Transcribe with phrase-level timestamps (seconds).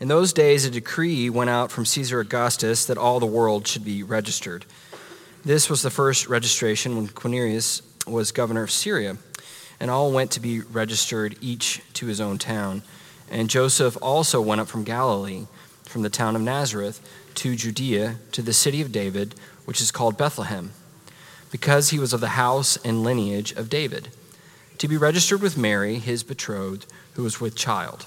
[0.00, 3.84] In those days, a decree went out from Caesar Augustus that all the world should
[3.84, 4.64] be registered.
[5.44, 9.16] This was the first registration when Quirinius was governor of Syria,
[9.80, 12.82] and all went to be registered, each to his own town.
[13.28, 15.46] And Joseph also went up from Galilee,
[15.82, 17.00] from the town of Nazareth,
[17.34, 19.34] to Judea, to the city of David,
[19.64, 20.70] which is called Bethlehem,
[21.50, 24.10] because he was of the house and lineage of David,
[24.78, 28.06] to be registered with Mary, his betrothed, who was with child.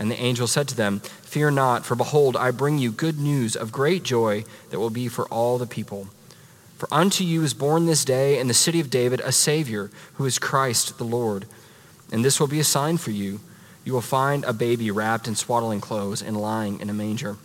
[0.00, 3.54] And the angel said to them, Fear not, for behold, I bring you good news
[3.54, 6.08] of great joy that will be for all the people.
[6.78, 10.24] For unto you is born this day in the city of David a Savior, who
[10.24, 11.44] is Christ the Lord.
[12.10, 13.40] And this will be a sign for you.
[13.84, 17.36] You will find a baby wrapped in swaddling clothes and lying in a manger.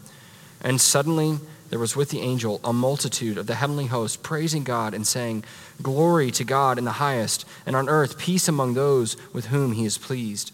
[0.62, 1.40] And suddenly
[1.72, 5.44] there was with the angel a multitude of the heavenly host praising God and saying,
[5.84, 9.84] Glory to God in the highest, and on earth peace among those with whom he
[9.84, 10.54] is pleased.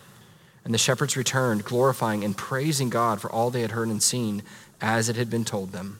[0.63, 4.43] And the shepherds returned, glorifying and praising God for all they had heard and seen,
[4.79, 5.99] as it had been told them.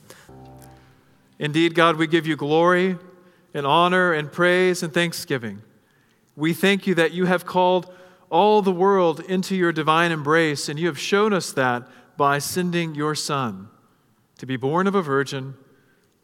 [1.40, 2.98] Indeed, God, we give you glory
[3.54, 5.62] and honor and praise and thanksgiving.
[6.36, 7.92] We thank you that you have called
[8.30, 12.95] all the world into your divine embrace, and you have shown us that by sending
[12.95, 13.70] your Son
[14.38, 15.55] to be born of a virgin,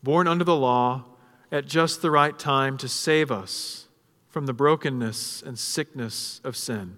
[0.03, 1.03] born under the law,
[1.51, 3.87] at just the right time to save us
[4.29, 6.97] from the brokenness and sickness of sin.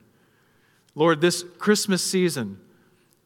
[0.96, 2.60] Lord, this Christmas season,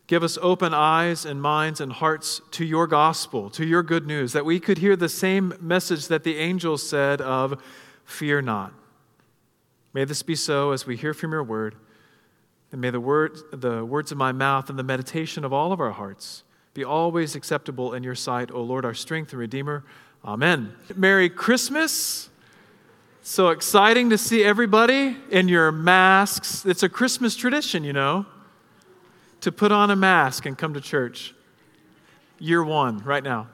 [0.05, 4.33] Give us open eyes and minds and hearts to your gospel, to your good news,
[4.33, 7.61] that we could hear the same message that the angel said of
[8.03, 8.73] fear not.
[9.93, 11.75] May this be so as we hear from your word,
[12.71, 15.79] and may the, word, the words of my mouth and the meditation of all of
[15.79, 16.43] our hearts
[16.73, 19.85] be always acceptable in your sight, O Lord, our strength and Redeemer.
[20.25, 20.73] Amen.
[20.95, 22.29] Merry Christmas.
[23.23, 26.65] So exciting to see everybody in your masks.
[26.65, 28.25] It's a Christmas tradition, you know
[29.43, 31.35] to put on a mask and come to church.
[32.39, 33.47] Year one, right now.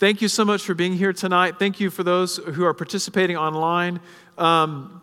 [0.00, 1.60] Thank you so much for being here tonight.
[1.60, 4.00] Thank you for those who are participating online.
[4.36, 5.02] Um,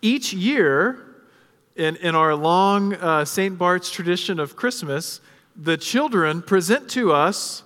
[0.00, 1.00] each year,
[1.74, 3.58] in, in our long uh, St.
[3.58, 5.20] Bart's tradition of Christmas,
[5.56, 7.64] the children present to us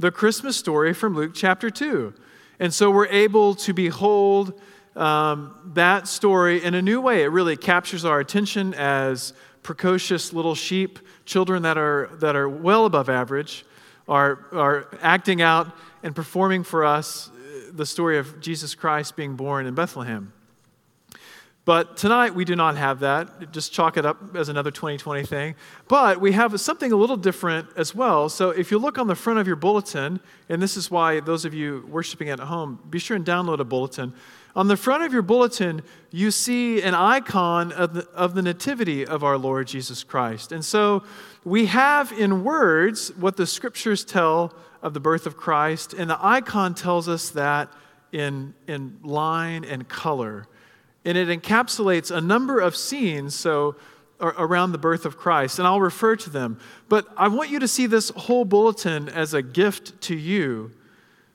[0.00, 2.12] the Christmas story from Luke chapter 2.
[2.62, 4.52] And so we're able to behold
[4.94, 7.24] um, that story in a new way.
[7.24, 9.32] It really captures our attention as
[9.64, 13.64] precocious little sheep, children that are, that are well above average,
[14.06, 15.74] are, are acting out
[16.04, 20.32] and performing for us uh, the story of Jesus Christ being born in Bethlehem.
[21.64, 23.52] But tonight we do not have that.
[23.52, 25.54] Just chalk it up as another 2020 thing.
[25.86, 28.28] But we have something a little different as well.
[28.28, 30.18] So if you look on the front of your bulletin,
[30.48, 33.64] and this is why those of you worshiping at home, be sure and download a
[33.64, 34.12] bulletin.
[34.56, 39.06] On the front of your bulletin, you see an icon of the, of the nativity
[39.06, 40.50] of our Lord Jesus Christ.
[40.50, 41.04] And so
[41.44, 44.52] we have in words what the scriptures tell
[44.82, 47.72] of the birth of Christ, and the icon tells us that
[48.10, 50.48] in, in line and color.
[51.04, 53.76] And it encapsulates a number of scenes so
[54.20, 56.58] around the birth of Christ, and I'll refer to them.
[56.88, 60.70] But I want you to see this whole bulletin as a gift to you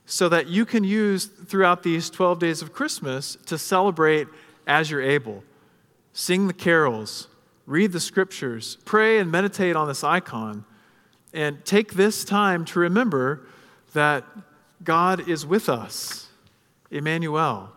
[0.06, 4.26] so that you can use throughout these 12 days of Christmas to celebrate
[4.66, 5.44] as you're able.
[6.14, 7.28] Sing the carols,
[7.66, 10.64] read the scriptures, pray and meditate on this icon,
[11.34, 13.46] and take this time to remember
[13.92, 14.24] that
[14.82, 16.28] God is with us,
[16.90, 17.70] Emmanuel,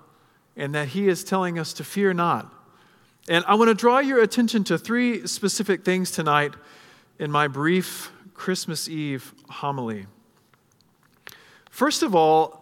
[0.56, 2.54] and that He is telling us to fear not.
[3.30, 6.54] And I want to draw your attention to three specific things tonight
[7.20, 10.08] in my brief Christmas Eve homily.
[11.70, 12.62] First of all,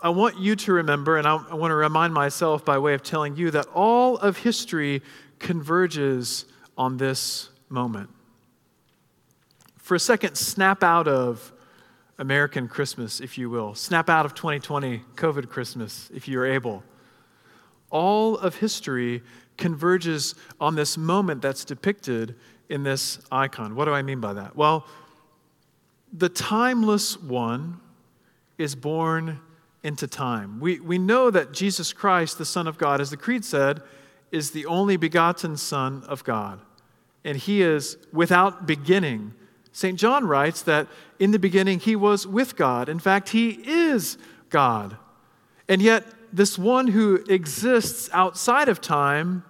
[0.00, 3.36] I want you to remember, and I, want to remind myself by way of telling
[3.36, 5.02] you that all of history
[5.38, 6.44] converges
[6.76, 8.10] on this moment.
[9.78, 11.52] For a second, snap out of
[12.18, 13.74] American Christmas, if you will.
[13.74, 16.82] Snap out of 2020 COVID Christmas, if you're able.
[17.90, 19.22] All of history
[19.56, 22.34] converges on this moment that's depicted
[22.68, 23.74] in this icon.
[23.74, 24.56] What do I mean by that?
[24.56, 24.86] Well,
[26.12, 27.80] the timeless one
[28.58, 29.40] is born
[29.82, 30.60] into time.
[30.60, 33.82] We, we know that Jesus Christ, the Son of God, as the Creed said,
[34.32, 36.60] is the only begotten Son of God.
[37.24, 39.34] And he is without beginning.
[39.72, 39.98] St.
[39.98, 40.88] John writes that
[41.18, 42.88] in the beginning he was with God.
[42.88, 44.18] In fact, he is
[44.50, 44.96] God.
[45.68, 49.44] And yet, this one who exists outside of time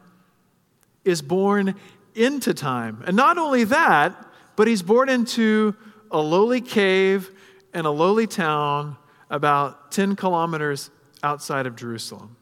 [1.05, 1.75] is born
[2.14, 3.02] into time.
[3.06, 4.14] And not only that,
[4.56, 5.75] but he's born into
[6.11, 7.31] a lowly cave
[7.72, 8.96] and a lowly town
[9.31, 10.90] about 10 kilometers
[11.22, 12.37] outside of Jerusalem.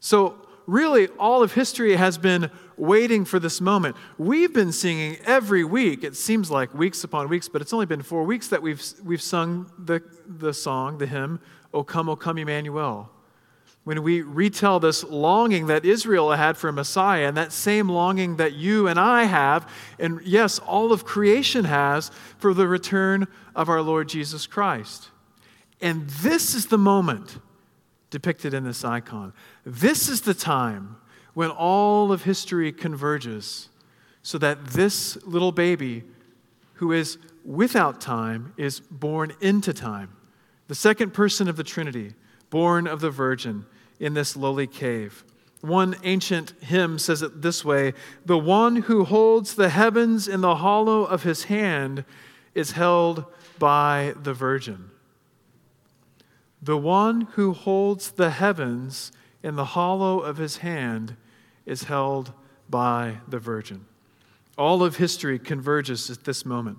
[0.00, 0.36] So,
[0.66, 3.96] really, all of history has been waiting for this moment.
[4.18, 6.04] We've been singing every week.
[6.04, 9.22] It seems like weeks upon weeks, but it's only been four weeks that we've, we've
[9.22, 11.40] sung the, the song, the hymn,
[11.72, 13.10] O come, O come, Emmanuel.
[13.84, 18.36] When we retell this longing that Israel had for a Messiah, and that same longing
[18.36, 19.68] that you and I have,
[19.98, 23.26] and yes, all of creation has for the return
[23.56, 25.10] of our Lord Jesus Christ.
[25.80, 27.38] And this is the moment
[28.12, 29.32] depicted in this icon.
[29.64, 30.96] This is the time
[31.34, 33.70] when all of history converges
[34.22, 36.04] so that this little baby
[36.74, 40.14] who is without time is born into time.
[40.68, 42.14] The second person of the Trinity,
[42.50, 43.64] born of the Virgin
[43.98, 45.24] in this lowly cave.
[45.62, 47.94] One ancient hymn says it this way
[48.26, 52.04] The one who holds the heavens in the hollow of his hand
[52.54, 53.24] is held
[53.58, 54.91] by the Virgin.
[56.62, 59.10] The one who holds the heavens
[59.42, 61.16] in the hollow of his hand
[61.66, 62.32] is held
[62.70, 63.84] by the Virgin.
[64.56, 66.78] All of history converges at this moment.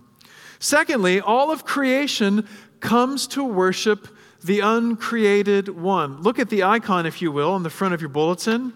[0.59, 2.47] Secondly, all of creation
[2.79, 4.07] comes to worship
[4.43, 6.21] the uncreated one.
[6.21, 8.73] Look at the icon, if you will, on the front of your bulletin.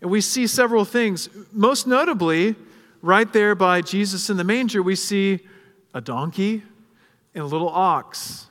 [0.00, 1.28] And we see several things.
[1.52, 2.56] Most notably,
[3.02, 5.40] right there by Jesus in the manger, we see
[5.94, 6.62] a donkey
[7.34, 8.46] and a little ox.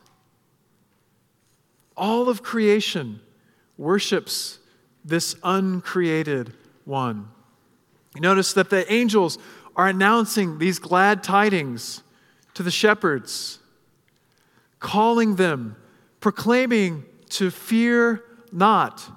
[1.97, 3.19] All of creation
[3.77, 4.59] worships
[5.03, 6.53] this uncreated
[6.85, 7.29] one.
[8.15, 9.37] You notice that the angels
[9.75, 12.03] are announcing these glad tidings
[12.53, 13.59] to the shepherds,
[14.79, 15.75] calling them,
[16.19, 19.09] proclaiming to fear not,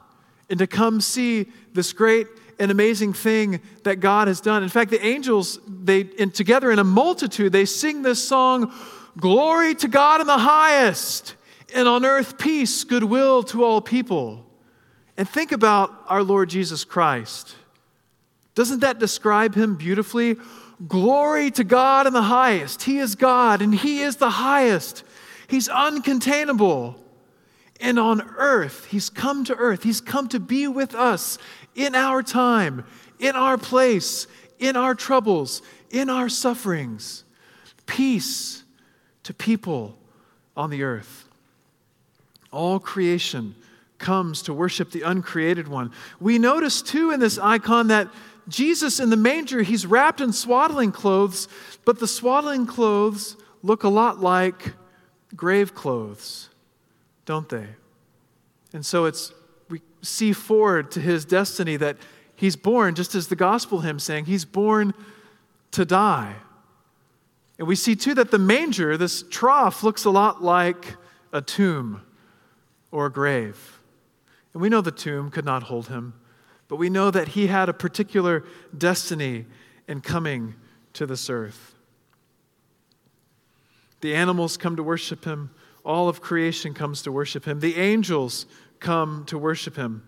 [0.48, 2.26] and to come see this great
[2.58, 4.62] and amazing thing that God has done.
[4.62, 8.72] In fact, the angels, they together in a multitude, they sing this song,
[9.16, 11.34] Glory to God in the highest,
[11.74, 14.46] and on earth peace, goodwill to all people.
[15.16, 17.54] And think about our Lord Jesus Christ.
[18.54, 20.36] Doesn't that describe him beautifully?
[20.88, 22.82] Glory to God in the highest.
[22.82, 25.04] He is God and He is the highest.
[25.46, 26.94] He's uncontainable.
[27.80, 29.82] And on earth, He's come to earth.
[29.82, 31.38] He's come to be with us
[31.74, 32.84] in our time,
[33.18, 34.26] in our place,
[34.58, 37.24] in our troubles, in our sufferings.
[37.86, 38.62] Peace
[39.24, 39.98] to people
[40.56, 41.29] on the earth.
[42.50, 43.54] All creation
[43.98, 45.92] comes to worship the uncreated one.
[46.18, 48.08] We notice too in this icon that
[48.48, 51.46] Jesus in the manger, he's wrapped in swaddling clothes,
[51.84, 54.72] but the swaddling clothes look a lot like
[55.36, 56.48] grave clothes,
[57.26, 57.68] don't they?
[58.72, 59.32] And so it's
[59.68, 61.96] we see forward to his destiny that
[62.34, 64.94] he's born, just as the gospel hymn saying, he's born
[65.72, 66.34] to die.
[67.58, 70.96] And we see too that the manger, this trough, looks a lot like
[71.32, 72.00] a tomb
[72.90, 73.80] or a grave.
[74.52, 76.14] And we know the tomb could not hold him,
[76.68, 78.44] but we know that he had a particular
[78.76, 79.46] destiny
[79.86, 80.54] in coming
[80.94, 81.74] to this earth.
[84.00, 85.50] The animals come to worship him,
[85.84, 88.46] all of creation comes to worship him, the angels
[88.78, 90.02] come to worship him.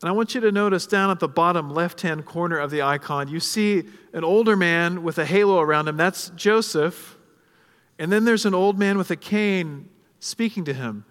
[0.00, 2.82] And I want you to notice down at the bottom left hand corner of the
[2.82, 5.96] icon, you see an older man with a halo around him.
[5.96, 7.16] That's Joseph.
[8.00, 11.04] And then there's an old man with a cane speaking to him.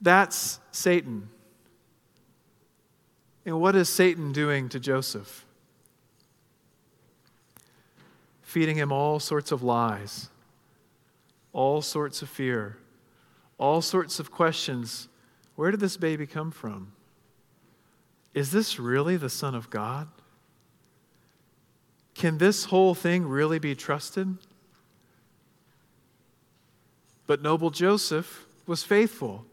[0.00, 1.28] That's Satan.
[3.44, 5.44] And what is Satan doing to Joseph?
[8.42, 10.28] Feeding him all sorts of lies,
[11.52, 12.78] all sorts of fear,
[13.58, 15.08] all sorts of questions.
[15.56, 16.92] Where did this baby come from?
[18.34, 20.08] Is this really the Son of God?
[22.14, 24.38] Can this whole thing really be trusted?
[27.26, 29.44] But noble Joseph was faithful.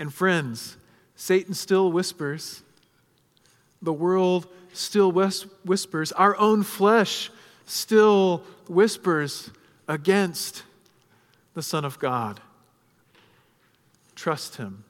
[0.00, 0.78] And friends,
[1.14, 2.62] Satan still whispers.
[3.82, 6.10] The world still whispers.
[6.12, 7.30] Our own flesh
[7.66, 9.50] still whispers
[9.86, 10.62] against
[11.52, 12.40] the Son of God.
[14.14, 14.84] Trust Him,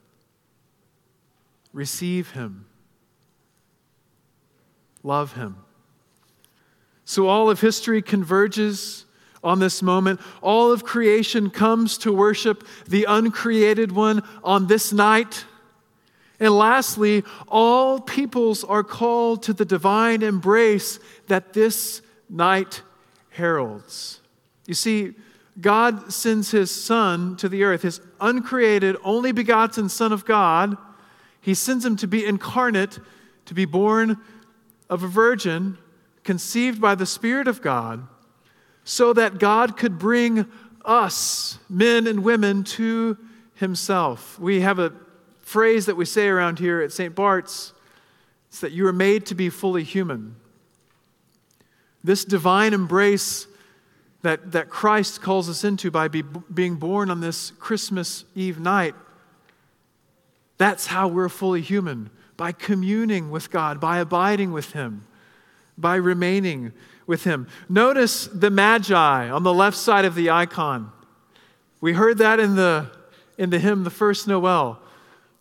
[1.73, 2.67] receive Him,
[5.03, 5.57] love Him.
[7.05, 9.07] So all of history converges
[9.43, 10.21] on this moment.
[10.43, 15.45] All of creation comes to worship the uncreated one on this night.
[16.39, 22.83] And lastly, all peoples are called to the divine embrace that this night
[23.31, 24.21] heralds.
[24.67, 25.15] You see,
[25.61, 30.77] God sends his Son to the earth, his uncreated, only begotten Son of God.
[31.41, 32.99] He sends him to be incarnate,
[33.47, 34.19] to be born
[34.89, 35.77] of a virgin,
[36.25, 38.07] conceived by the Spirit of God
[38.85, 40.47] so that God could bring
[40.85, 43.19] us, men and women, to
[43.55, 44.39] Himself.
[44.39, 44.93] We have a
[45.41, 47.15] phrase that we say around here at St.
[47.15, 47.73] Bart's
[48.51, 50.35] it's that you are made to be fully human.
[52.03, 53.47] This divine embrace
[54.23, 58.97] that, that Christ calls us into by be, being born on this Christmas Eve night,
[60.59, 65.07] that's how we're fully human by communing with God, by abiding with Him,
[65.79, 66.73] by remaining
[67.11, 67.49] with him.
[67.69, 70.93] Notice the Magi on the left side of the icon.
[71.81, 72.89] We heard that in the,
[73.37, 74.81] in the hymn, The First Noel.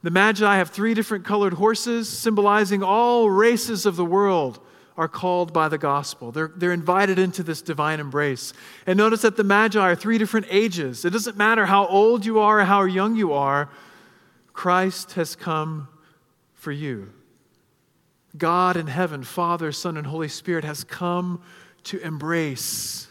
[0.02, 4.60] The Magi have three different colored horses, symbolizing all races of the world
[4.98, 6.32] are called by the gospel.
[6.32, 8.52] They're, they're invited into this divine embrace.
[8.88, 11.06] And notice that the Magi are three different ages.
[11.06, 13.70] It doesn't matter how old you are or how young you are,
[14.54, 15.88] Christ has come
[16.56, 17.14] for you.
[18.40, 21.42] God in heaven, Father, Son, and Holy Spirit, has come
[21.84, 23.08] to embrace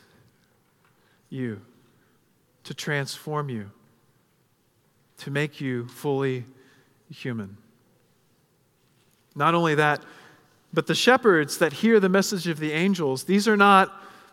[1.31, 1.61] you,
[2.65, 3.71] to transform you,
[5.19, 6.45] to make you fully
[7.11, 7.57] human.
[9.35, 10.03] Not only that,
[10.73, 13.93] but the shepherds that hear the message of the angels, these are not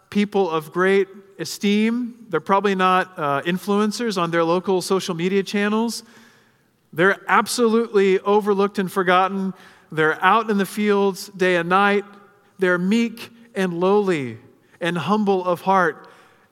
[0.09, 1.07] people of great
[1.39, 2.25] esteem.
[2.29, 6.03] They're probably not uh, influencers on their local social media channels.
[6.93, 9.53] They're absolutely overlooked and forgotten.
[9.91, 12.05] They're out in the fields day and night.
[12.59, 14.37] They're meek and lowly
[14.81, 16.07] and humble of heart.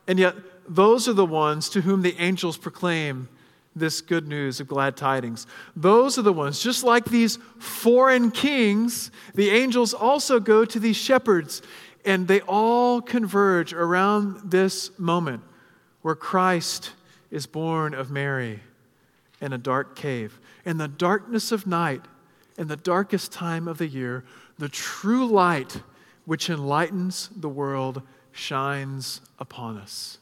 [0.08, 0.36] And yet,
[0.68, 3.28] those are the ones to whom the angels proclaim
[3.76, 5.48] this good news of glad tidings.
[5.76, 10.96] Those are the ones, just like these foreign kings, the angels also go to these
[10.96, 11.62] shepherds,
[12.06, 15.42] and they all converge around this moment
[16.02, 16.92] where Christ
[17.32, 18.60] is born of Mary
[19.42, 20.40] in a dark cave.
[20.66, 22.02] In the darkness of night,
[22.58, 24.24] in the darkest time of the year,
[24.58, 25.82] the true light
[26.26, 30.20] which enlightens the world shines upon us.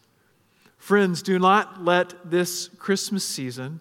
[0.77, 3.79] Friends, do not let this Christmas season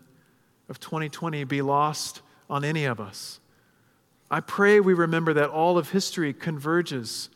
[0.69, 3.41] of 2020 be lost on any of us.
[4.31, 7.31] I pray we remember that all of history converges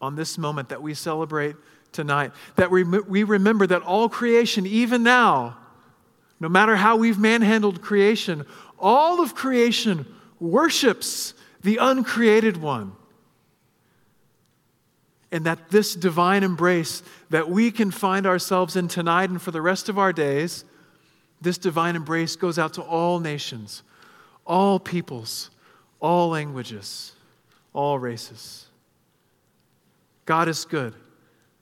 [0.00, 1.56] on this moment that we celebrate
[1.92, 2.32] tonight.
[2.56, 5.58] That we, we remember that all creation, even now,
[6.40, 8.46] no matter how we've manhandled creation,
[8.78, 10.06] all of creation
[10.40, 12.92] worships the uncreated one.
[15.30, 19.60] And that this divine embrace that we can find ourselves in tonight and for the
[19.60, 20.64] rest of our days,
[21.40, 23.82] this divine embrace goes out to all nations,
[24.46, 25.50] all peoples,
[26.00, 27.12] all languages,
[27.74, 28.66] all races.
[30.24, 30.94] God is good,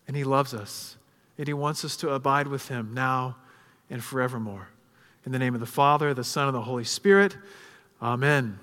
[0.06, 0.96] and He loves us,
[1.36, 3.36] and He wants us to abide with Him now
[3.90, 4.68] and forevermore.
[5.24, 7.36] In the name of the Father, the Son, and the Holy Spirit,
[8.00, 8.54] Amen.